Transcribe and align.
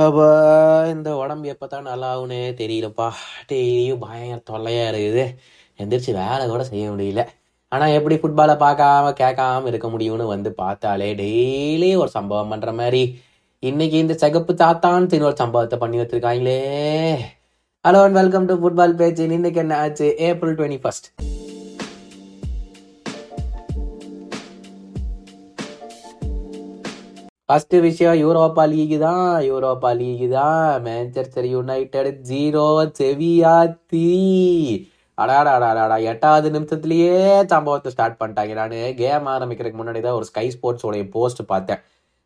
அப்போ 0.00 0.26
இந்த 0.92 1.08
உடம்பு 1.22 1.46
எப்போ 1.52 1.66
தான் 1.66 1.88
நல்லா 1.88 2.10
ஆகுனே 2.14 2.38
தெரியலப்பா. 2.60 3.08
டெய்லியும் 3.50 4.00
பயங்கர 4.04 4.40
தொல்லையாக 4.50 4.90
இருக்குது. 4.92 5.24
எந்திரிச்சு 5.78 6.12
வேலை 6.18 6.44
கூட 6.52 6.62
செய்ய 6.70 6.84
முடியல. 6.92 7.22
ஆனால் 7.72 7.94
எப்படி 7.98 8.16
ஃபுட்பாலை 8.20 8.54
பார்க்காம 8.62 9.12
கேட்காம 9.20 9.68
இருக்க 9.72 9.88
முடியும்னு 9.94 10.26
வந்து 10.32 10.52
பார்த்தாலே 10.62 11.08
டெய்லி 11.20 11.90
ஒரு 12.02 12.10
சம்பவம் 12.16 12.52
பண்ணுற 12.52 12.72
மாதிரி. 12.80 13.02
இன்னைக்கு 13.62 13.98
இந்த 14.04 14.16
சிகப்பு 14.24 14.54
தாத்தான்னு 14.64 15.22
ஒரு 15.30 15.36
சம்பவத்தை 15.42 15.78
பண்ணி 15.84 16.00
வச்சிருக்காங்களே. 16.02 16.58
Hello 17.84 18.00
and 18.06 18.20
welcome 18.20 18.48
to 18.50 18.56
football 18.62 18.98
பேச்சு 19.02 19.28
இன்னைக்கு 19.38 19.62
என்ன 19.64 19.76
ஆச்சு? 19.84 20.08
ஏப்ரல் 20.30 20.56
டுவெண்ட்டி 20.58 20.80
ஃபர்ஸ்ட் 20.82 21.08
ஃபர்ஸ்ட் 27.52 27.74
விஷயம் 27.86 28.14
யூரோப்பா 28.22 28.62
லீக் 28.72 28.94
தான். 28.98 29.32
யூரோப்பா 29.48 29.88
லீக் 29.98 30.22
தான். 30.36 30.68
Manchester 30.86 31.46
United 31.54 32.20
zero 32.28 32.62
Sevilla 32.98 33.52
three 33.90 34.06
அடாடா 35.18 35.50
அடாடாடாடா 35.56 35.96
எட்டாவது 36.12 36.48
நிமிஷத்துலயே 36.54 37.18
சம்பவத்தை 37.52 37.92
ஸ்டார்ட் 37.94 38.18
பண்ணிட்டாங்க 38.20 38.56
நான். 38.60 38.74
கேம் 39.02 39.28
ஆரம்பிக்கிறதுக்கு 39.34 39.80
முன்னாடி 39.82 40.00
தான் 40.06 40.18
ஒரு 40.18 40.28
ஸ்கை 40.30 40.46
ஸ்போர்ட்ஸ் 40.54 40.86
உடைய 40.88 41.06
போஸ்ட் 41.16 41.42
பார்த்தேன். 41.52 41.80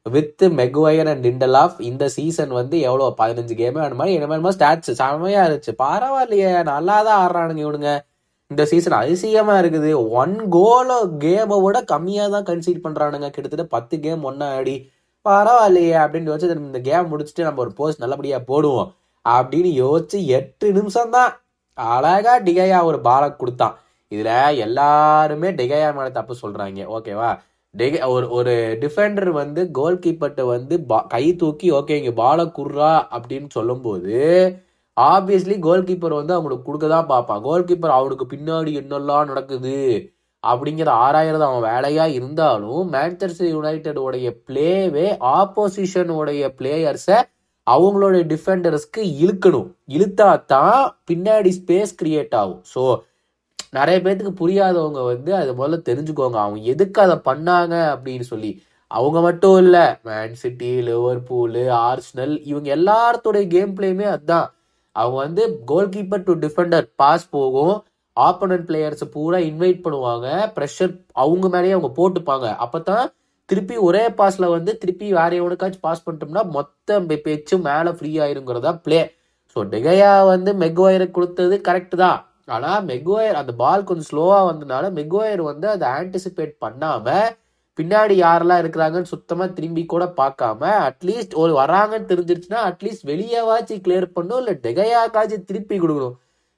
With 0.07 0.47
Maguire 0.61 1.13
and 1.13 1.25
Tindal 1.27 1.57
of 1.65 1.79
இந்த 1.91 2.05
சீசன் 2.17 2.53
வந்து 2.61 2.79
எவ்வளோ 2.89 3.13
பதினஞ்சு 3.21 3.57
கேமே 3.63 3.87
அந்த 3.87 3.99
மாதிரி 4.01 4.57
ஸ்டாட்ஸ் 4.59 4.99
செமையாக 5.03 5.47
இருந்துச்சு. 5.49 5.75
பரவாயில்லையே. 5.87 6.51
நல்லா 6.73 6.99
தான் 7.09 7.21
ஆடுறானுங்க 7.23 7.65
இவனுங்க. 7.67 7.95
இந்த 8.51 8.65
சீசன் 8.73 9.01
அதிசயமா 9.05 9.57
இருக்குது. 9.63 9.93
ஒன் 10.23 10.37
கோலோ 10.57 10.99
கேமை 11.25 11.59
விட 11.65 11.81
கம்மியாக 11.95 12.35
தான் 12.37 12.47
கன்சீட் 12.51 12.85
பண்ணுறானுங்க 12.85 13.31
கிட்டத்தட்ட 13.37 13.67
பத்து 13.77 13.97
கேம் 14.07 14.29
ஒன்னா 14.33 14.49
ஆடி. 14.59 14.77
பரவாயில்லையே 15.29 15.97
அப்படின்னு 16.05 16.31
யோசிச்சு 16.31 16.57
இந்த 16.71 16.81
கேம் 16.89 17.11
முடிச்சுட்டு 17.13 17.47
நம்ம 17.49 17.63
ஒரு 17.65 17.73
போஸ்ட் 17.81 18.03
நல்லபடியா 18.05 18.39
போடுவோம். 18.51 18.89
அப்படின்னு 19.25 19.71
யோசிச்சு 19.85 20.19
எட்டு 20.39 20.67
நிமிஷம் 20.79 21.15
தான் 21.17 21.31
அழகா 21.79 22.35
டிகையா 22.47 22.79
ஒரு 22.91 22.99
பாலை 23.09 23.29
கொடுத்தான். 23.41 23.75
இதுல 24.13 24.31
எல்லாருமே 24.67 25.49
டிகையா 25.61 25.89
மேல 25.97 26.09
தப்பு 26.19 26.35
சொல்றாங்க. 26.43 26.83
ஓகேவா 26.97 27.31
டிகை 27.75 27.99
ஒரு 28.15 28.27
ஒரு 28.37 28.53
டிஃபெண்டர் 28.83 29.31
வந்து 29.41 29.63
கோல் 29.79 30.03
கீப்பர்ட்ட 30.05 30.43
வந்து 30.53 30.75
கை 31.15 31.25
தூக்கி 31.41 31.69
ஓகே 31.79 31.97
இங்க 32.01 32.13
பாலை 32.23 32.45
குர்றா 32.59 32.93
அப்படின்னு 33.17 33.49
சொல்லும்போது 33.57 34.15
ஆப்வியஸ்லி 34.97 35.57
கோல் 35.67 35.87
கீப்பர் 35.89 36.19
வந்து 36.19 36.35
அவங்களுக்கு 36.35 36.67
கொடுக்க 36.69 36.87
தான் 36.93 37.11
பார்ப்பான். 37.11 37.43
கோல் 37.47 37.67
கீப்பர் 37.71 37.97
அவனுக்கு 37.97 38.27
பின்னாடி 38.35 38.71
என்னெல்லாம் 38.83 39.29
நடக்குது? 39.31 39.75
அப்படிங்கிற 40.51 40.91
ஆறாயிரம் 41.07 41.47
அவன் 41.49 41.67
வேலையாக 41.71 42.17
இருந்தாலும் 42.19 42.83
மேன்செஸ்டர் 42.95 43.51
யுனைடெட் 43.55 44.05
உடைய 44.07 44.31
பிளேவே 44.49 45.07
ஆப்போசிஷனுடைய 45.39 46.51
பிளேயர்ஸை 46.59 47.19
அவங்களோட 47.67 48.17
டிஃபெண்டர்ஸ்க்கு 48.33 49.03
இழுக்கணும். 49.23 49.69
இழுத்தா 49.97 50.29
தான் 50.53 50.83
பின்னாடி 51.11 51.51
ஸ்பேஸ் 51.59 51.95
கிரியேட் 52.03 52.37
ஆகும். 52.41 52.63
ஸோ 52.75 52.83
நிறைய 53.77 53.97
பேர்த்துக்கு 54.03 54.41
புரியாதவங்க 54.43 55.01
வந்து 55.13 55.31
அது 55.39 55.51
முதல்ல 55.61 55.79
தெரிஞ்சுக்கோங்க. 55.89 56.39
அவங்க 56.45 56.61
எதுக்கு 56.73 56.99
அதை 57.07 57.17
பண்ணாங்க 57.31 57.75
அப்படின்னு 57.95 58.27
சொல்லி. 58.33 58.51
அவங்க 58.91 59.19
மட்டும் 59.27 59.57
இல்லை 59.63 59.85
மேன் 60.09 60.37
சிட்டி 60.43 60.71
லிவர்பூலு 60.89 61.65
ஆர்ஸ்னல் 61.89 62.35
இவங்க 62.51 62.69
எல்லாத்தோடைய 62.77 63.45
கேம் 63.55 63.73
பிளேயுமே 63.79 64.07
அதுதான் 64.13 64.47
அவங்க 64.97 65.19
வந்து 65.27 65.43
goal 65.71 65.93
keeper 65.97 66.27
to 66.29 66.35
defender 66.45 66.87
pass 67.01 67.27
போகும். 67.37 67.77
ஆப்போனன்ட் 68.17 68.67
பிளேயர்ஸ் 68.69 69.05
பூரா 69.15 69.39
இன்வைட் 69.51 69.81
பண்ணுவாங்க. 69.87 70.27
ப்ரெஷர் 70.57 70.93
அவங்க 71.25 71.47
மேலேயே 71.55 71.77
அவங்க 71.77 71.91
போட்டுப்பாங்க. 72.01 72.47
அப்பதான் 72.65 73.07
திருப்பி 73.49 73.75
ஒரே 73.89 74.05
பாஸ்ல 74.21 74.47
வந்து 74.57 74.73
திருப்பி 74.83 75.09
வேற 75.19 75.31
எவனுக்காச்சும் 75.41 75.87
பாஸ் 75.89 76.05
பண்ணிட்டோம்னா 76.07 76.45
மொத்த 76.57 77.01
பேச்சும் 77.27 77.67
மேலே 77.71 77.91
ஃப்ரீ 77.99 78.13
ஆயிருங்கிறதா 78.25 78.73
பிளே 78.87 79.01
ஸோ 79.57 79.61
டெகையா 79.75 80.13
வந்து 80.35 80.51
மெக்வாயரை 80.63 81.09
கொடுத்தது 81.17 81.57
கரெக்டு 81.69 81.97
தான். 82.05 82.19
ஆனால் 82.55 82.83
மெக்வாயர் 82.91 83.39
அந்த 83.41 83.53
பால் 83.61 83.87
கொஞ்சம் 83.89 84.09
ஸ்லோவாக 84.11 84.49
வந்ததுனால 84.49 84.91
மெக்வாயர் 84.99 85.43
வந்து 85.51 85.67
அதை 85.75 85.87
ஆன்டிசிபேட் 86.01 86.53
பண்ணாமல் 86.65 87.31
பின்னாடி 87.79 88.15
யாரெல்லாம் 88.25 88.61
இருக்கிறாங்கன்னு 88.63 89.13
சுத்தமாக 89.15 89.55
திரும்பி 89.57 89.83
கூட 89.87 90.05
பார்க்காம 90.21 90.69
அட்லீஸ்ட் 90.89 91.35
ஒரு 91.43 91.53
வராங்கன்னு 91.63 92.11
தெரிஞ்சிருச்சுன்னா 92.13 92.61
அட்லீஸ்ட் 92.69 93.09
வெளியேவாச்சும் 93.11 93.83
கிளியர் 93.87 94.07
பண்ணும் 94.19 94.41
இல்லை 94.43 94.55
டெகையாக்காச்சும் 94.67 95.49
திருப்பி 95.51 95.77
கொடுக்கணும். 95.79 96.17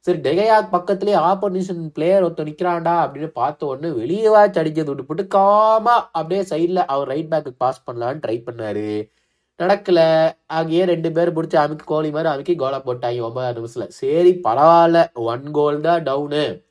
சரி 0.08 0.20
டெகையா 0.26 0.56
பக்கத்துலேயே 0.72 1.16
ஆப்போசிஷன் 1.30 1.80
பிளேயர் 1.86 2.24
ஒருத்தர் 2.26 2.46
நிற்கிறான்டா 2.48 2.92
அப்படின்னு 3.00 3.26
பார்த்த 3.26 3.66
உடனே 3.66 3.88
வெளியே 3.90 4.28
வாச்சு 4.34 4.58
அடிக்கிறது 4.58 4.90
விட்டு 4.90 5.04
போட்டு 5.04 5.26
காமா 5.26 6.10
அப்படியே 6.12 6.42
சைடில் 6.50 6.80
அவர் 6.86 7.08
ரைட் 7.08 7.28
பேக்கு 7.32 7.50
பாஸ் 7.56 7.82
பண்ணலான்னு 7.90 8.22
ட்ரை 8.26 8.36
பண்ணாரு. 8.46 9.10
நடக்கல. 9.58 10.30
அங்கேயே 10.46 10.84
ரெண்டு 10.84 11.12
பேர் 11.12 11.34
பிடிச்சி 11.36 11.56
அமைக்கு 11.56 11.84
கோழி 11.84 12.10
மாதிரி 12.10 12.32
அமைக்கி 12.34 12.56
கோலா 12.56 12.82
போட்டாங்க 12.86 13.20
ஒன்பதாம் 13.20 13.54
நிமிஷத்தில். 13.54 13.90
சரி 13.90 14.32
பரவாயில்ல. 14.48 15.12
ஒன் 15.12 15.46
கோல் 15.50 15.80
தான் 15.80 16.02
டவுனு 16.02 16.64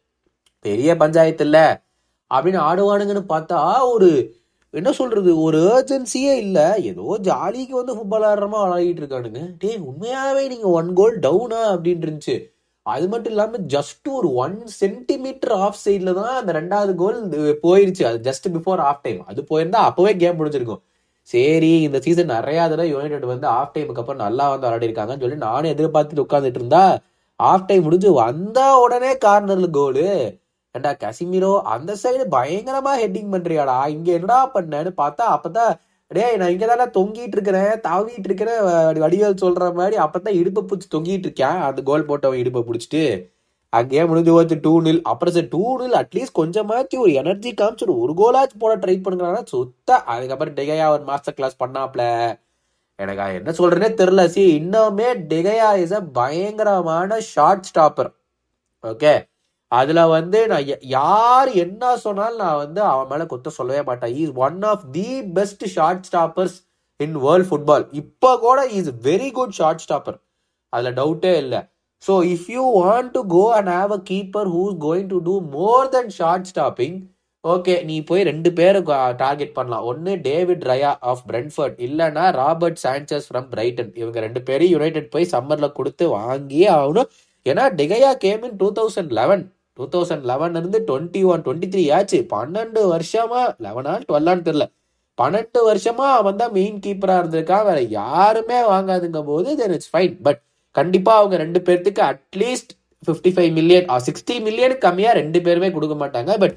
பெரிய 0.59 0.97
பஞ்சாயத்து 0.97 1.43
இல்லை. 1.43 1.65
அப்படின்னு 2.31 2.61
ஆடுவானுங்கன்னு 2.69 3.25
பார்த்தா 3.35 3.79
ஒரு 3.93 4.11
என்ன 4.69 4.91
சொல்றது 4.91 5.41
ஒரு 5.41 5.59
ஏர்ஜென்சியே 5.75 6.35
இல்லை. 6.45 6.67
ஏதோ 6.83 7.17
ஜாலிக்கு 7.23 7.79
வந்து 7.81 7.95
ஃபுட்பால் 7.97 8.29
ஆடுறமா 8.31 8.59
விளையாடிட்டு 8.65 9.03
இருக்கானுங்க. 9.03 9.55
டே 9.59 9.79
உண்மையாவே 9.91 10.47
நீங்க 10.47 10.67
ஒன் 10.79 10.93
கோல் 10.93 11.19
டவுனா 11.19 11.61
அப்படின்னு 11.73 12.05
இருந்துச்சு. 12.07 12.37
அது 12.87 13.05
மட்டும் 13.11 13.33
இல்லாமல் 13.33 13.63
ஜஸ்ட் 13.73 14.07
ஒரு 14.17 14.29
ஒன் 14.43 14.57
சென்டிமீட்டர் 14.81 15.53
ஆஃப் 15.65 15.79
சைடில் 15.83 16.11
தான் 16.19 16.37
அந்த 16.41 16.51
ரெண்டாவது 16.59 16.93
கோல் 17.01 17.19
போயிருச்சு. 17.63 18.03
அது 18.09 18.19
ஜஸ்ட் 18.27 18.47
பிஃபோர் 18.55 18.81
ஆஃப் 18.89 19.03
டைம் 19.05 19.21
அது 19.29 19.41
போயிருந்தா 19.51 19.81
அப்போவே 19.89 20.13
கேம் 20.23 20.39
முடிஞ்சிருக்கும். 20.39 20.81
சரி 21.29 21.71
இந்த 21.87 21.97
சீசன் 22.05 22.33
நிறையா 22.35 22.63
தடவை 22.71 22.89
யுனைடெட் 22.91 23.25
வந்து 23.31 23.47
ஆஃப் 23.55 23.73
டைமுக்கு 23.75 24.01
அப்புறம் 24.03 24.23
நல்லா 24.25 24.45
வந்து 24.51 24.65
விளையாடி 24.67 24.87
இருக்காங்கன்னு 24.87 25.23
சொல்லி 25.25 25.39
நானும் 25.47 25.73
எதிர்பார்த்துட்டு 25.73 26.25
உட்காந்துட்டு 26.25 26.59
இருந்தா 26.61 26.83
ஆஃப் 27.39 27.65
டைம் 27.69 27.85
முடிஞ்சு 27.87 28.11
வந்தா 28.23 28.67
உடனே 28.83 29.11
கார்னர்ல 29.25 29.67
கோலு 29.77 30.05
ஏண்டா 30.75 30.91
கசிமிரோ 31.03 31.51
அந்த 31.73 31.91
சைடு 32.01 32.23
பயங்கரமா 32.35 32.93
ஹெட்டிங் 33.01 33.33
பண்றியாடா 33.33 33.77
இங்க 33.95 34.09
என்னடா 34.17 34.39
பண்ணேன்னு 34.55 34.91
பார்த்தா 35.01 35.25
அப்பதான் 35.35 35.73
டேய் 36.11 36.37
நான் 36.39 36.51
இங்கே 36.51 36.67
தானே 36.67 36.85
தொங்கிட்டு 36.97 37.35
இருக்கிறேன் 37.37 37.71
தாவிட்டு 37.87 38.27
இருக்கிறேன் 38.29 38.59
வடிவேல் 39.03 39.41
சொல்ற 39.41 39.73
மாதிரி 39.73 39.95
அப்பதான் 40.03 40.37
இடுப்பை 40.39 40.61
பிடிச்சி 40.69 40.87
தொங்கிட்டு 40.95 41.27
இருக்கேன் 41.29 41.57
அந்த 41.67 41.81
கோல் 41.89 42.07
போட்டவன் 42.09 42.41
இடுப்பை 42.41 42.61
பிடிச்சிட்டு. 42.67 43.01
அங்கேயே 43.73 44.03
முடிஞ்சு 44.05 44.31
போச்சு 44.31 44.55
டூ 44.61 44.71
நில் 44.81 45.01
அப்புறம் 45.01 45.33
சார் 45.33 45.47
டூ 45.47 45.63
நில் 45.79 45.97
அட்லீஸ்ட் 46.01 46.37
கொஞ்சமாச்சும் 46.39 47.03
ஒரு 47.05 47.13
எனர்ஜி 47.13 47.51
காமிச்சு 47.51 47.87
ஒரு 48.05 48.13
கோலாச்சும் 48.21 48.61
போட 48.63 48.73
ட்ரை 48.83 48.95
பண்ணுறாங்கன்னா 49.05 49.45
சுத்த 49.45 49.99
அதுக்கப்புறம் 50.13 50.55
டெகையா 50.55 50.85
ஒரு 50.95 51.03
மாஸ்டர் 51.03 51.33
கிளாஸ் 51.33 51.61
பண்ணாப்ல. 51.63 52.03
எனக்கு 52.99 53.23
என்ன 53.39 53.53
சொல்றேனே 53.59 53.89
தெரியல 54.01 54.25
சி. 54.35 54.43
இன்னுமே 54.59 55.09
டெகையா 55.33 55.69
இஸ் 55.83 55.93
அ 55.93 56.01
பயங்கரமான 56.19 57.19
ஷார்ட் 57.33 57.67
ஸ்டாப்பர் 57.71 58.11
ஓகே 58.83 59.13
அதுல 59.71 60.01
வந்து 60.15 60.39
நான் 60.51 60.67
யார் 60.97 61.49
என்ன 61.63 61.95
சொன்னாலும் 62.03 62.43
நான் 62.43 62.61
வந்து 62.63 62.81
அவன் 62.91 63.09
மேல 63.11 63.25
குத்த 63.31 63.51
சொல்லவே 63.57 63.81
மாட்டேன். 63.89 64.13
Is 64.21 64.35
one 64.47 64.59
of 64.71 64.85
the 64.97 65.09
best 65.37 65.65
shot 65.75 66.05
stoppers 66.09 66.55
in 66.99 67.17
world 67.25 67.49
football 67.49 67.85
இப்போ 68.01 68.31
கூட 68.45 68.59
is 68.77 68.91
very 69.09 69.29
good 69.39 69.57
shot 69.59 69.83
stopper 69.85 70.17
அதுல 70.73 70.91
டவுட்டே 71.01 71.33
இல்லை. 71.43 71.61
So 72.03 72.13
if 72.33 72.47
you 72.55 72.63
want 72.79 73.11
to 73.17 73.21
go 73.35 73.43
and 73.57 73.71
have 73.77 73.91
a 73.97 74.01
keeper 74.11 74.49
who's 74.55 74.75
going 74.87 75.11
to 75.13 75.19
do 75.27 75.35
more 75.57 75.91
than 75.95 76.11
shot 76.19 76.49
stopping 76.51 76.97
okay 77.43 77.75
நீ 77.89 77.95
போய் 78.09 78.27
ரெண்டு 78.29 78.49
பேரை 78.57 78.79
target 79.21 79.53
பண்ணலாம். 79.57 79.85
ஒன்று 79.89 80.13
டேவிட் 80.29 80.63
ரயா 80.71 80.91
ஆஃப் 81.11 81.21
பிரென்ஃபர்ட் 81.29 81.77
இல்லைன்னா 81.87 82.23
ராபர்ட் 82.39 82.81
சான்சஸ் 82.85 83.27
ஃப்ரம் 83.29 83.47
பிரைட்டன் 83.53 83.91
இவங்க 84.01 84.17
ரெண்டு 84.25 84.41
பேரும் 84.47 84.71
யுனைடெட் 84.75 85.13
போய் 85.13 85.31
சம்மர்ல 85.35 85.69
கொடுத்து 85.77 86.05
வாங்கியே 86.17 86.67
ஆகணும். 86.79 87.11
ஏன்னா 87.45 87.65
De Gea 87.79 88.11
came 88.25 88.43
in 88.47 88.57
two 88.63 88.69
thousand 88.79 89.13
eleven 89.19 89.43
two 89.77 89.85
thousand 89.93 90.25
லெவன்ல 90.31 90.61
இருந்து 90.61 90.79
டுவெண்ட்டி 90.87 91.21
ஒன் 91.31 91.43
டுவெண்ட்டி 91.47 91.69
த்ரீ 91.73 91.83
ஆச்சு. 91.97 92.19
பன்னெண்டு 92.33 92.81
வருஷமா 92.93 93.41
லெவனா 93.65 93.93
டுவெல்லான்னு 94.09 94.45
தெரியல. 94.49 94.65
பன்னெண்டு 95.21 95.59
வருஷமா 95.69 96.07
அவன் 96.19 96.39
தான் 96.41 96.51
மெயின் 96.57 96.79
கீப்பரா 96.85 97.15
இருந்திருக்கான். 97.21 97.65
வேற 97.69 97.79
யாருமே 97.99 98.57
வாங்காதுங்க 98.71 99.21
போது 99.31 99.55
தென் 99.61 99.73
இட்ஸ் 99.77 99.91
ஃபைன் 99.93 100.15
பட் 100.27 100.41
கண்டிப்பா 100.79 101.13
அவங்க 101.19 101.35
ரெண்டு 101.43 101.59
பேர்த்துக்கு 101.67 102.01
at least 102.11 102.73
fifty 103.07 103.31
five 103.35 103.51
million 103.59 103.85
sixty 104.07 104.35
million 104.47 104.77
கம்மியா 104.85 105.11
ரெண்டு 105.19 105.41
பேருமே 105.47 105.69
கொடுக்க 105.75 105.95
மாட்டாங்க. 106.03 106.31
பட் 106.43 106.55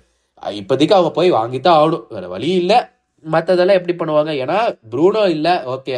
இப்போதைக்கு 0.60 0.96
அவங்க 0.98 1.12
போய் 1.18 1.32
வாங்கித்தான் 1.32 1.78
ஆகணும். 1.80 2.04
வேற 2.08 2.28
வழி 2.34 2.50
இல்லை. 2.62 2.78
மற்றதெல்லாம் 3.32 3.78
எப்படி 3.80 3.94
பண்ணுவாங்க? 3.94 4.32
ஏன்னா 4.44 4.58
ப்ரூனோ 4.92 5.22
இல்லை. 5.36 5.54
ஓகே 5.74 5.96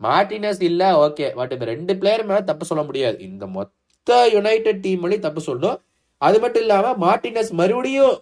மார்டினஸ் 0.00 0.62
இல்லை. 0.68 0.86
ஓகே 1.06 1.26
பட் 1.40 1.52
இந்த 1.56 1.64
ரெண்டு 1.64 1.92
பிளேயர் 1.96 2.24
மேலே 2.30 2.42
தப்பு 2.50 2.64
சொல்ல 2.70 2.84
முடியாது. 2.84 3.18
இந்த 3.28 3.46
மொத்த 3.56 4.18
யுனைடெட் 4.36 4.80
டீம் 4.86 5.20
தப்பு 5.26 5.42
சொல்லணும். 5.46 5.78
அது 6.26 6.36
மட்டும் 6.44 6.64
இல்லாமல் 6.66 6.98
மார்டினஸ் 7.06 7.52
மறுபடியும் 7.60 8.14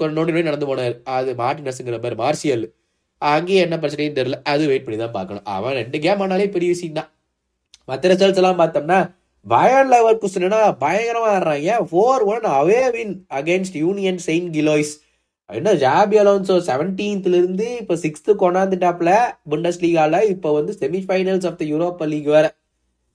நோண்டி 0.00 0.14
நோண்டி 0.18 0.48
நடந்து 0.48 0.68
போனார். 0.70 0.94
அது 1.16 1.30
மார்டினஸ்ங்கிற 1.42 1.96
மாதிரி 2.04 2.16
மார்சியல். 2.22 2.64
அங்கேயும் 3.22 3.64
என்ன 3.66 3.76
பிரச்சனையும் 3.82 4.16
தெரியல. 4.18 4.38
அது 4.52 4.62
வெயிட் 4.70 4.86
பண்ணி 4.86 4.98
தான் 5.02 5.16
பார்க்கணும். 5.16 5.46
அவன் 5.56 5.76
ரெண்டு 5.80 5.98
கேம் 6.04 6.22
ஆனாலே 6.24 6.46
பெரிய 6.54 6.68
விஷயம் 6.74 6.98
தான். 7.00 7.10
மற்ற 7.90 8.10
ரிசல்ட்ஸ் 8.12 8.40
எல்லாம் 8.42 8.60
பார்த்தோம்னா 8.62 8.98
பயன் 9.46 9.90
லெவல் 9.92 10.20
குஸ்டனா 10.22 10.60
பயங்கரமா 10.82 11.28
ஆடுறாங்க. 11.34 11.76
Four 11.90 12.24
one 12.32 12.44
away 12.58 12.82
win 12.96 13.14
against 13.38 13.78
Union 13.84 14.20
Saint 14.28 14.50
Gilloise 14.58 14.92
என்ன 15.50 15.70
ஜாபி 15.84 16.16
அலோன்சோ 16.22 16.56
செவன்டீன்த்ல 16.68 17.38
இருந்து 17.40 17.66
சிக்ஸ்த்து 17.78 18.02
சிக்ஸ்த் 18.04 18.30
கொண்டாந்துட்டாப்ல 18.42 19.12
புண்டஸ் 19.52 19.80
லீகால 19.84 20.20
இப்போ 20.34 20.50
வந்து 20.58 20.72
semifinals 20.82 21.46
of 21.48 21.58
the 21.62 21.64
Europa 21.72 22.06
League 22.12 22.30
வேற. 22.36 22.46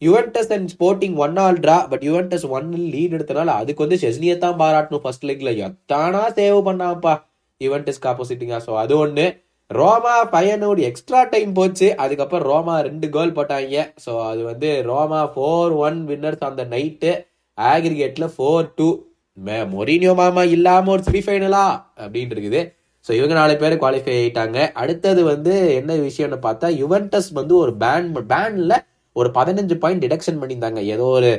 Juventus 0.02 0.52
and 0.56 0.70
Sporting 0.74 1.16
one 1.26 1.38
all 1.44 1.60
draw 1.64 1.78
but 1.92 2.04
Juventus 2.08 2.46
one 2.58 2.70
lead 2.94 3.16
எடுத்தனால 3.18 3.56
அதுக்கு 3.62 3.84
வந்து 3.86 4.00
செஸ்னியை 4.04 4.36
தான் 4.46 4.60
பாராட்டணும் 4.62 5.04
ஃபர்ஸ்ட் 5.04 5.28
லெக்ல 5.30 5.52
எத்தானா 5.68 6.24
சேவ் 6.40 6.60
பண்ணாப்பா 6.70 7.14
யுவன்டஸ்க்கு 7.62 8.10
ஆப்போசிட்டிங்கா 8.12 8.60
ஸோ 8.68 8.74
அது 8.84 8.96
ஒன்று 9.04 9.26
ரோமா 9.72 10.14
பையனோட 10.34 10.80
எக்ஸ்ட்ரா 10.90 11.22
டைம் 11.32 11.50
போச்சு. 11.58 11.88
அதுக்கப்புறம் 12.04 12.48
ரோமா 12.52 12.76
ரெண்டு 12.88 13.08
கோல் 13.16 13.34
போட்டாங்க. 13.38 13.82
ஸோ 14.04 14.12
அது 14.28 14.42
வந்து 14.52 14.70
ரோமா 14.90 15.22
ஃபோர் 15.34 15.74
ஒன் 15.88 15.98
வின்னர்ஸ் 16.10 16.46
அந்த 16.50 16.64
நைட்டு 16.74 17.12
ஆக்ரிகேட்ல 17.58 18.28
ஃபோர் 18.36 18.70
டூ 18.78 18.88
மே 19.38 19.58
மொரினியோ 19.74 20.14
மாமா 20.20 20.44
இல்லாம 20.56 20.92
ஒரு 20.96 21.04
செமிஃபைனலா 21.08 21.66
அப்படின்னு 22.04 22.34
இருக்குது. 22.36 22.62
ஸோ 23.06 23.12
இவங்க 23.18 23.34
நாலு 23.40 23.54
பேர் 23.64 23.82
குவாலிஃபை 23.82 24.14
ஆயிட்டாங்க. 24.20 24.60
அடுத்தது 24.82 25.22
வந்து 25.34 25.54
என்ன 25.80 25.98
விஷயம்னு 26.08 26.40
பார்த்தா 26.48 26.70
யுவென்டஸ் 26.82 27.30
வந்து 27.40 27.54
ஒரு 27.64 27.74
பேன் 27.84 28.10
பேன்ல 28.34 28.76
ஒரு 29.20 29.30
பதினஞ்சு 29.38 29.76
பாயிண்ட் 29.84 30.04
டிடக்ஷன் 30.06 30.40
பண்ணியிருந்தாங்க. 30.42 30.82
ஏதோ 30.94 31.06
ஒரு 31.18 31.32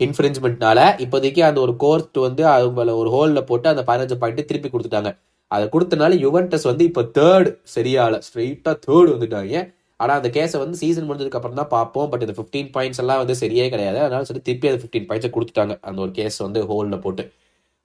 இன்ஃப்ரிஞ்ச்மெண்ட்னால 0.00 0.80
இப்போதைக்கு 1.04 1.42
அந்த 1.48 1.58
ஒரு 1.66 1.74
கோர்ட் 1.82 2.18
வந்து 2.26 2.42
அவங்கள 2.54 2.94
ஒரு 3.02 3.10
ஹோலில் 3.14 3.46
போட்டு 3.50 3.68
அந்த 3.72 3.84
பதினஞ்சு 3.90 4.16
பாயிண்ட் 4.22 4.48
திருப்பி 4.50 4.70
கொடுத்துட்டாங்க. 4.70 5.12
அதை 5.50 5.64
கொடுத்தனால 5.74 6.16
யுவன்டஸ் 6.24 6.66
வந்து 6.70 6.84
இப்போ 6.90 7.02
தேர்ட் 7.18 7.48
சரியால 7.76 8.20
ஸ்ட்ரெயிட்டாக 8.26 8.76
தேர்ட் 8.86 9.12
வந்துட்டாங்க. 9.14 9.62
ஆனால் 10.00 10.18
அந்த 10.20 10.28
கேஸை 10.36 10.58
வந்து 10.62 10.76
சீசன் 10.82 11.06
முடிஞ்சதுக்கு 11.08 11.38
அப்புறம் 11.38 11.58
தான் 11.60 11.72
பார்ப்போம். 11.74 12.08
பட் 12.12 12.22
இந்த 12.26 12.34
ஃபிஃப்டீன் 12.38 12.70
பாயிண்ட்ஸ் 12.76 13.00
எல்லாம் 13.02 13.20
வந்து 13.22 13.34
சரியே 13.42 13.66
கிடையாது. 13.74 13.98
அதனால 14.06 14.26
சொல்லி 14.28 14.42
திருப்பி 14.48 14.70
அந்த 14.70 14.80
ஃபிஃப்டீன் 14.82 15.06
பாயிண்ட்ஸை 15.10 15.30
கொடுத்துட்டாங்க. 15.36 15.74
அந்த 15.88 15.98
ஒரு 16.04 16.12
கேஸ் 16.18 16.38
வந்து 16.46 16.62
ஹோலில் 16.70 17.02
போட்டு. 17.04 17.24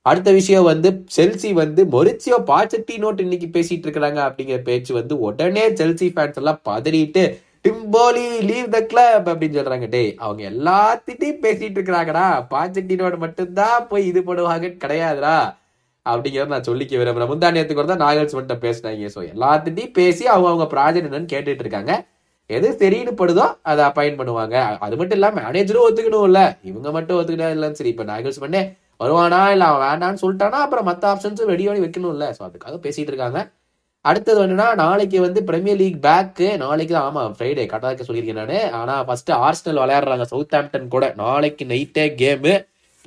அடுத்த 0.10 0.30
விஷயம் 0.38 0.68
வந்து 0.72 0.90
செல்சி 1.16 1.50
வந்து 1.62 1.82
மொரிச்சியோ 1.96 2.38
பாச்சட்டி 2.50 2.96
நோட் 3.04 3.24
இன்னைக்கு 3.26 3.48
பேசிட்டு 3.56 3.86
இருக்கிறாங்க 3.88 4.20
அப்படிங்கிற 4.28 4.60
பேச்சு 4.70 4.92
வந்து 5.00 5.14
உடனே 5.28 5.64
செல்சி 5.80 6.08
ஃபேன்ஸ் 6.16 6.40
எல்லாம் 6.42 6.60
பதறிட்டு 6.70 7.24
டிம்போலி 7.66 8.26
லீவ் 8.50 8.68
த 8.76 8.80
கிளப் 8.92 9.28
அப்படின்னு 9.32 9.58
சொல்றாங்க. 9.60 9.88
டேய் 9.96 10.12
அவங்க 10.26 10.42
எல்லாத்திட்டையும் 10.52 11.42
பேசிட்டு 11.46 11.78
இருக்கிறாங்கடா. 11.80 12.26
பாச்சட்டினோட 12.52 13.16
மட்டும்தான் 13.24 13.88
போய் 13.92 14.10
இது 14.12 14.22
பண்ணுவாங்க 14.30 14.68
கிடையாதுடா. 14.84 15.38
அப்படிங்கிறத 16.06 16.54
நான் 16.54 16.68
சொல்லிக்க 16.70 17.00
விரும்புறேன். 17.00 17.32
முந்தா 17.32 17.48
நேரத்துக்கு 17.56 17.88
தான் 17.94 18.06
நாகல்ஸ் 18.06 18.38
மட்டும் 18.40 18.62
பேசினாங்க. 18.66 19.10
ஸோ 19.16 19.22
எல்லாத்திட்டையும் 19.34 19.96
பேசி 20.00 20.24
அவங்க 20.34 20.50
அவங்க 20.52 20.68
ப்ராஜெக்ட் 20.76 21.10
என்னன்னு 21.10 21.34
கேட்டுட்டு 21.34 21.66
இருக்காங்க. 21.66 21.94
எது 22.50 22.68
சரின்னு 22.82 23.14
படுதோ 23.22 23.46
அதை 23.70 23.82
அப்பாயின் 23.88 24.20
பண்ணுவாங்க. 24.20 24.56
அது 24.86 24.96
மட்டும் 25.00 25.18
இல்லாம 25.20 25.40
மேனேஜரும் 25.40 25.86
ஒத்துக்கணும் 25.88 26.28
இல்ல 26.30 26.42
இவங்க 26.70 26.92
மட்டும் 26.98 27.18
ஒத்துக்கிட்டா 27.20 27.50
இல்லைன்னு 27.56 27.80
சரி 27.80 27.92
இப்போ 27.94 28.06
நாகல்ஸ் 28.12 28.44
பண்ணே. 28.44 28.62
வருவானா 29.02 29.42
இல்ல 29.56 29.66
அவன் 29.72 29.84
வேண்டான்னு 29.88 30.22
சொல்லிட்டானா 30.24 30.60
அப்புறம் 30.66 30.88
மற்ற 30.90 31.04
ஆப்ஷன்ஸும் 31.14 31.52
ரெடி 31.54 31.66
பண்ணி 31.70 31.84
வைக்கணும்ல. 31.86 32.28
ஸோ 32.38 32.44
அதுக்காக 32.48 32.78
பேசிட்டு 32.86 33.12
இருக்காங்க. 33.14 33.42
அடுத்தது 34.06 34.40
என்னன்னா 34.44 34.68
நாளைக்கு 34.82 35.18
வந்து 35.26 35.40
பிரீமியர் 35.48 35.80
லீக் 35.82 36.00
பேக்கு 36.06 36.48
நாளைக்கு 36.64 36.94
தான் 36.94 37.08
ஆமா 37.10 37.24
ஃப்ரைடே 37.38 37.64
கட்டாக்க 37.72 38.06
சொல்லியிருக்கேன் 38.08 38.42
நானு. 38.42 38.60
ஆனா 38.80 38.96
ஃபர்ஸ்ட் 39.08 39.32
ஆர்ஸ்னல் 39.46 39.82
விளையாடுறாங்க 39.84 40.26
சவுத் 40.32 40.56
ஆம்டன் 40.60 40.88
கூட. 40.96 41.06
நாளைக்கு 41.24 41.66
நைட்டே 41.72 42.06
கேமு 42.22 42.54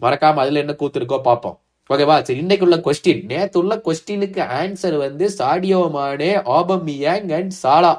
மறக்காம 0.05 0.43
அதுல 0.45 0.63
என்ன 0.65 0.75
கூத்து 0.81 1.01
இருக்கோ 1.01 1.19
பார்ப்போம். 1.29 1.57
ஓகேவா 1.91 2.17
சரி 2.27 2.41
இன்னைக்கு 2.45 2.67
உள்ள 2.67 2.77
கொஸ்டின் 2.87 3.23
நேத்து 3.31 3.59
உள்ள 3.61 3.75
கொஸ்டினுக்கு 3.87 4.43
ஆன்சர் 4.59 4.97
வந்து 5.07 5.25
சாடியோ 5.39 5.81
மானே 5.97 6.31
ஆபமியாங் 6.59 7.31
அண்ட் 7.39 7.55
சாலா 7.63 7.93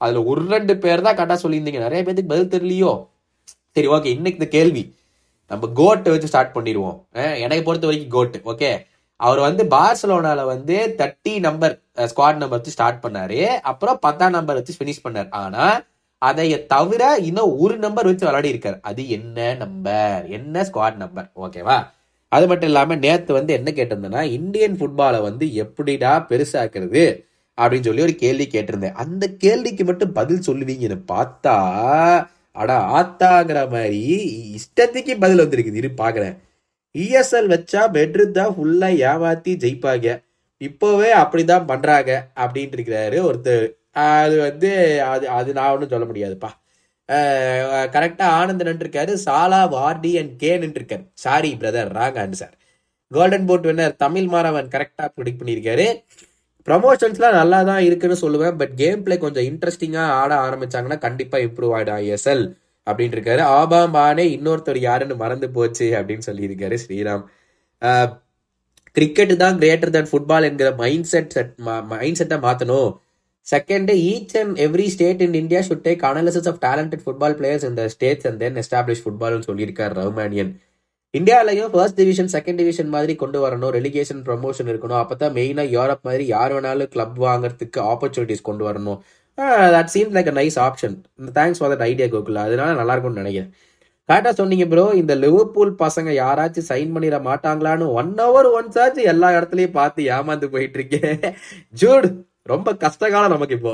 அதுல 0.00 0.22
ஒரு 0.30 0.42
ரெண்டு 0.54 0.74
பேர் 0.84 1.06
தான் 1.06 1.16
கரெக்டா 1.18 1.38
சொல்லியிருந்தீங்க. 1.44 1.80
நிறைய 1.86 2.00
பேருக்கு 2.06 2.32
பதில் 2.32 2.52
தெரியலையோ? 2.54 2.92
சரி 3.76 3.88
ஓகே 3.96 4.10
இன்னைக்கு 4.16 4.40
இந்த 4.40 4.48
கேள்வி. 4.56 4.84
நம்ம 5.50 5.68
கோட்டை 5.80 6.10
வச்சு 6.12 6.30
ஸ்டார்ட் 6.32 6.54
பண்ணிடுவோம். 6.56 6.96
எனக்கு 7.44 7.66
பொறுத்த 7.68 7.88
வரைக்கும் 7.88 8.14
கோட் 8.16 8.36
ஓகே 8.52 8.70
அவர் 9.24 9.40
வந்து 9.46 9.62
பார்சலோனால 9.74 10.40
வந்து 10.52 10.76
தேர்ட்டி 10.98 11.32
நம்பர் 11.46 11.74
ஸ்குவாட் 12.10 12.40
நம்பர் 12.42 12.58
வச்சு 12.58 12.74
ஸ்டார்ட் 12.76 13.02
பண்ணாரு. 13.04 13.40
அப்புறம் 13.70 13.98
பத்தாம் 14.04 14.36
நம்பர் 14.36 14.58
வச்சு 14.58 14.78
ஃபினிஷ் 14.78 15.04
பண்ணார். 15.06 15.30
ஆனா 15.42 15.64
அதை 16.22 16.48
தவிர 16.66 17.02
இன்னும் 17.28 17.54
ஒரு 17.64 17.74
நம்பர் 17.84 18.08
வச்சு 18.10 18.26
விளையாடி 18.26 18.50
இருக்காரு. 18.52 18.78
அது 18.90 19.02
என்ன 19.16 19.48
நம்பர் 19.62 20.22
என்ன 20.38 20.64
ஸ்குவாட் 20.68 21.02
நம்பர் 21.02 21.28
ஓகேவா 21.44 21.78
அது 22.32 22.44
மட்டும் 22.50 22.70
இல்லாம 22.70 22.96
நேத்து 23.04 23.32
வந்து 23.36 23.52
என்ன 23.58 23.70
கேட்டிருந்தேன்னா 23.78 24.22
இந்தியன் 24.38 24.76
ஃபுட்பாலை 24.80 25.18
வந்து 25.28 25.46
எப்படிடா 25.64 26.12
பெருசாக்குறது 26.30 27.02
அப்படின்னு 27.58 27.86
சொல்லி 27.88 28.06
ஒரு 28.06 28.14
கேள்வி 28.22 28.46
கேட்டிருந்தேன். 28.52 28.98
அந்த 29.04 29.24
கேள்விக்கு 29.44 29.84
மட்டும் 29.84 30.14
பதில் 30.18 30.46
சொல்லுவீங்கன்னு 30.46 30.98
பார்த்தா 31.12 31.56
அடா 32.60 32.78
ஆத்தாங்கிற 32.98 33.58
மாதிரி 33.74 34.00
இஷ்டத்துக்கு 34.56 35.12
பதில் 35.24 35.42
வந்திருக்குது. 35.42 35.80
இரு 35.82 35.90
பாக்குறேன். 35.96 36.36
இஎஸ்எல் 36.94 37.50
வச்சா 37.54 37.82
பெட்ரு 37.96 38.24
தான் 38.38 38.54
ஃபுல்லா 38.56 38.88
ஏமாத்தி 39.10 39.52
ஜெயிப்பாங்க. 39.64 40.08
இப்போவே 40.60 41.10
அப்படிதான் 41.20 41.68
பண்றாங்க 41.70 42.10
அப்படின்ட்டு 42.42 42.76
இருக்கிறாரு 42.78 43.16
ஒருத்தர். 43.28 43.66
அது 44.18 44.36
வந்து 44.46 44.70
அது 45.12 45.24
அது 45.38 45.50
நான் 45.58 45.72
ஒன்றும் 45.74 45.92
சொல்ல 45.94 46.06
முடியாதுப்பா. 46.10 46.50
கரெக்டாக 47.94 48.36
ஆனந்தன் 48.40 48.82
இருக்காரு 48.84 49.12
சாலா 49.26 49.60
வார்டி 49.76 50.12
அண்ட் 50.20 50.34
கேன் 50.42 50.76
இருக்காரு 50.78 51.04
sorry 51.24 51.50
brother 51.62 51.90
wrong 51.98 52.18
answer 52.24 52.54
golden 53.12 53.48
boot 53.48 53.66
winner 53.68 53.96
Tamil 54.04 54.28
Maravan 54.34 54.68
கரெக்டாக 54.74 55.08
ப்ரிடிக் 55.16 55.40
பண்ணியிருக்காரு. 55.40 55.86
ப்ரமோஷன்ஸ்லாம் 56.68 57.38
நல்லா 57.40 57.58
தான் 57.70 57.82
இருக்குன்னு 57.88 58.16
சொல்லுவேன் 58.24 58.56
பட் 58.60 58.74
கேம் 58.80 59.02
பிளே 59.04 59.16
கொஞ்சம் 59.24 59.46
இன்ட்ரெஸ்டிங்காக 59.50 60.16
ஆட 60.20 60.32
ஆரம்பிச்சாங்கன்னா 60.46 60.98
கண்டிப்பாக 61.06 61.46
இம்ப்ரூவ் 61.46 61.74
ஆயிடும் 61.78 61.98
ஐஎஸ்எல் 62.02 62.44
அப்படின்னு 62.86 63.16
இருக்காரு 63.16 63.42
ஆபாம் 63.58 64.18
இன்னொருத்தர் 64.34 64.80
யாருன்னு 64.88 65.16
மறந்து 65.22 65.48
போச்சு 65.56 65.86
அப்படின்னு 66.00 66.26
சொல்லியிருக்காரு 66.30 66.78
ஸ்ரீராம். 66.84 67.24
கிரிக்கெட் 68.96 69.34
தான் 69.42 69.58
கிரேட்டர் 69.60 69.94
தன் 69.94 70.10
ஃபுட்பால் 70.10 70.46
என்கிற 70.48 70.70
மைண்ட் 70.82 71.08
செட் 71.12 71.32
செட் 71.36 71.52
மைண்ட் 71.92 72.18
செட்டை 72.20 72.38
மாற்றணும் 72.48 72.90
second 73.46 73.92
each 74.10 74.34
and 74.40 74.58
every 74.66 74.86
state 74.94 75.22
in 75.26 75.38
India 75.42 75.60
should 75.68 75.86
take 75.86 76.02
analysis 76.10 76.48
of 76.50 76.60
talented 76.66 77.04
football 77.04 77.38
players 77.38 77.64
இந்த 77.70 77.84
ஸ்டேட்ஸ் 77.94 78.26
அண்ட் 78.30 78.40
தென் 78.44 78.58
எஸ்டாப்ளிஷ் 78.62 79.02
ஃபுட்பால்னு 79.04 79.48
சொல்லியிருக்காரு 79.48 79.94
ரவுமானியன் 80.02 80.52
இந்தியாவிலையும் 81.14 81.72
ஃபர்ஸ்ட் 81.72 81.98
டிவிஷன் 82.00 82.30
செகண்ட் 82.34 82.60
டிவிஷன் 82.60 82.92
மாதிரி 82.92 83.14
கொண்டு 83.22 83.38
வரணும். 83.44 83.72
ரெலிகேஷன் 83.78 84.22
ப்ரமோஷன் 84.28 84.68
இருக்கணும். 84.72 85.00
அப்போ 85.02 85.14
தான் 85.22 85.34
மெயினாக 85.38 85.72
யூரோப் 85.76 86.06
மாதிரி 86.08 86.24
யார் 86.26 86.52
வேணாலும் 86.54 86.90
கிளப் 86.94 87.18
வாங்குறதுக்கு 87.24 87.80
ஆப்பர்ச்சுனிட்டிஸ் 87.92 88.46
கொண்டு 88.48 88.64
வரணும். 88.68 89.00
That 89.74 89.92
seems 89.94 90.14
like 90.16 90.30
a 90.32 90.36
nice 90.40 90.58
option 90.66 90.96
thanks 91.38 91.60
for 91.60 91.72
that 91.74 91.86
idea 91.90 92.08
Gokul. 92.14 92.40
அதனால 92.46 92.74
நல்லா 92.80 92.94
இருக்கும்னு 92.94 93.22
நினைக்கிறேன் 93.22 93.52
கரெக்டாக 94.08 94.34
சொன்னீங்க 94.40 94.64
ப்ரோ 94.72 94.84
இந்த 95.00 95.12
லிவர்பூல் 95.24 95.70
பசங்க 95.82 96.10
யாராச்சும் 96.22 96.68
சைன் 96.70 96.92
பண்ணிட 96.94 97.18
மாட்டாங்களான்னு 97.28 97.86
ஒன் 98.00 98.12
ஹவர் 98.22 98.48
ஒன்ஸ் 98.58 98.78
ஆச்சு 98.84 99.02
எல்லா 99.12 99.28
இடத்துலையும் 99.36 99.76
பார்த்து 99.78 100.08
ஏமாந்து 100.16 100.48
போயிட்டு 100.54 100.78
இருக்கேன் 100.80 101.22
ஜூடு 101.82 102.08
ரொம்ப 102.52 102.68
கஷ்டகாலம் 102.84 103.34
நமக்கு 103.34 103.56
இப்போ. 103.58 103.72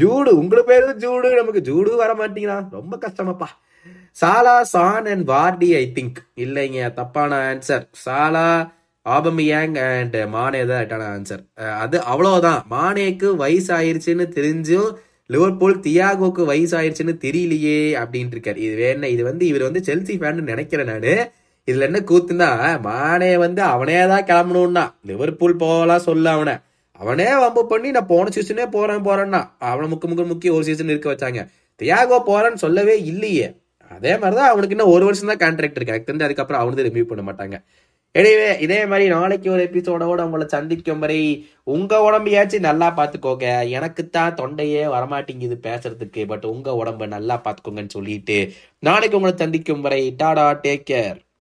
ஜூடு 0.00 0.30
உங்களுக்கு 0.40 0.70
பேரு 0.70 0.94
ஜூடு. 1.04 1.28
நமக்கு 1.40 1.60
ஜூடு 1.68 1.90
வர 2.02 2.12
மாட்டீங்களா 2.20 2.56
ரொம்ப 2.78 2.94
கஷ்டமாப்பா. 3.04 3.48
Salah 4.20 4.54
Son 4.72 5.08
and 5.12 5.24
Vardy 5.32 5.68
I 5.80 5.84
think 5.98 6.18
இல்லைங்க 6.44 6.80
தப்பான 6.98 7.38
ஆன்சர் 7.50 7.84
சாலா 8.06 8.46
ஆபமியாங் 9.06 9.76
அண்ட் 9.82 10.16
மானே 10.28 10.60
தான் 10.66 10.80
ரைட்டான 10.80 11.04
ஆன்சர் 11.14 11.42
அது 11.82 11.98
அவ்வளோதான் 12.12 12.60
மானேக்கு 12.70 13.28
வயசு 13.36 13.70
ஆயிடுச்சுன்னு 13.74 14.26
தெரிஞ்சும் 14.38 14.90
லிவர்பூல் 15.30 15.76
தியாகோக்கு 15.86 16.42
வயசு 16.44 16.74
ஆயிடுச்சுன்னு 16.78 17.14
தெரியலையே 17.24 17.78
அப்படின்ட்டு 18.02 18.36
இருக்காரு. 18.36 18.56
இது 18.66 18.74
வேணா 18.82 19.08
இது 19.14 19.22
வந்து 19.24 19.44
இவர் 19.46 19.64
வந்து 19.68 19.82
செல்சி 19.88 20.14
ஃபேன் 20.20 20.50
நினைக்கிறேன் 20.52 20.90
நான். 20.92 21.06
இதுல 21.68 21.86
என்ன 21.88 21.98
கூத்துனா 22.10 22.48
மானே 22.88 23.30
வந்து 23.38 23.62
அவனே 23.62 24.06
தான் 24.12 24.26
கிளம்பணும்னா. 24.30 24.84
லிவர்பூல் 25.10 25.56
போகலாம் 25.56 26.06
சொல்ல 26.08 26.30
அவனை. 26.30 26.54
அவனே 27.00 27.28
வம்பு 27.42 27.62
பண்ணி 27.66 27.90
நான் 27.90 28.06
போன 28.06 28.30
சீசனே 28.36 28.66
போறேன் 28.76 29.06
போறேன்னா. 29.08 29.40
அவனை 29.70 29.86
முக்க 29.92 30.06
முக்க 30.10 30.24
முக்கிய 30.26 30.52
ஒரு 30.54 30.64
சீசன் 30.64 30.92
இருக்க 30.94 31.08
வச்சாங்க. 31.14 31.42
தியாகோ 31.80 32.18
போறேன்னு 32.30 32.62
சொல்லவே 32.64 32.96
இல்லையே. 33.12 33.46
அதே 33.90 34.12
மாதிரிதான் 34.16 34.50
அவனுக்கு 34.52 34.74
இன்னும் 34.76 34.92
ஒரு 34.94 35.04
வருஷம் 35.04 35.30
தான் 35.32 35.42
கான்ட்ராக்ட் 35.44 35.78
இருக்கு. 35.78 35.92
எனக்கு 35.94 36.08
தெரிஞ்சு 36.10 36.26
அதுக்கப்புறம் 36.28 36.62
அவனு 36.62 36.86
ரிமூவ் 36.88 37.10
பண்ண 37.12 37.22
மாட்டாங்க. 37.28 37.56
எனவே 38.14 38.46
இதே 38.60 38.78
மாதிரி 38.86 39.04
நாளைக்கு 39.08 39.48
ஒரு 39.50 39.62
எபிசோடோட 39.66 40.20
உங்களை 40.20 40.46
சந்திக்கும் 40.48 40.98
வரை 40.98 41.18
உங்க 41.74 42.00
உடம்பையாச்சும் 42.06 42.66
நல்லா 42.66 42.88
பாத்துக்கோங்க 42.96 43.46
எனக்கு 43.70 44.02
தான் 44.08 44.36
தொண்டையே 44.36 44.82
வரமாட்டேங்குது 44.88 45.58
பேசுறதுக்கு 45.62 46.22
பட் 46.26 46.46
உங்க 46.46 46.74
உடம்ப 46.74 47.06
நல்லா 47.06 47.36
பாத்துக்கோங்கன்னு 47.44 47.96
சொல்லிட்டு 47.98 48.38
நாளைக்கு 48.82 49.16
உங்களை 49.16 49.34
சந்திக்கும் 49.36 49.80
வரை 49.80 50.02
டாடா 50.16 50.46
டேக் 50.62 50.88
கேர் 50.90 51.20